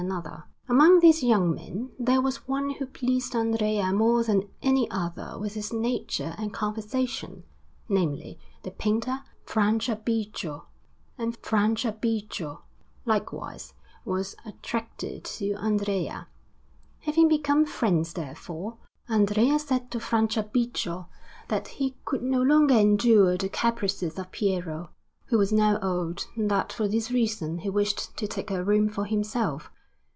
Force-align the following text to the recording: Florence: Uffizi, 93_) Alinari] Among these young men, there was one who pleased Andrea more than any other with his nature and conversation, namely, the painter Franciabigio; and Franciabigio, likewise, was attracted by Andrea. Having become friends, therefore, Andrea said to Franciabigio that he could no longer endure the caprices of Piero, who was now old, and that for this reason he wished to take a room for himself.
Florence: 0.07 0.25
Uffizi, 0.25 0.47
93_) 0.65 0.67
Alinari] 0.67 0.69
Among 0.69 0.99
these 0.99 1.23
young 1.23 1.55
men, 1.55 1.89
there 1.99 2.21
was 2.23 2.47
one 2.47 2.69
who 2.71 2.85
pleased 2.87 3.35
Andrea 3.35 3.93
more 3.93 4.23
than 4.23 4.47
any 4.63 4.89
other 4.89 5.37
with 5.39 5.53
his 5.53 5.71
nature 5.71 6.33
and 6.39 6.51
conversation, 6.51 7.43
namely, 7.87 8.39
the 8.63 8.71
painter 8.71 9.21
Franciabigio; 9.45 10.63
and 11.19 11.39
Franciabigio, 11.43 12.61
likewise, 13.05 13.75
was 14.03 14.35
attracted 14.43 15.29
by 15.39 15.47
Andrea. 15.59 16.27
Having 17.01 17.27
become 17.27 17.65
friends, 17.67 18.13
therefore, 18.13 18.77
Andrea 19.07 19.59
said 19.59 19.91
to 19.91 19.99
Franciabigio 19.99 21.05
that 21.49 21.67
he 21.67 21.95
could 22.05 22.23
no 22.23 22.41
longer 22.41 22.73
endure 22.73 23.37
the 23.37 23.49
caprices 23.49 24.17
of 24.17 24.31
Piero, 24.31 24.89
who 25.27 25.37
was 25.37 25.53
now 25.53 25.77
old, 25.83 26.25
and 26.35 26.49
that 26.49 26.73
for 26.73 26.87
this 26.87 27.11
reason 27.11 27.59
he 27.59 27.69
wished 27.69 28.17
to 28.17 28.25
take 28.27 28.49
a 28.49 28.63
room 28.63 28.89
for 28.89 29.05
himself. 29.05 29.69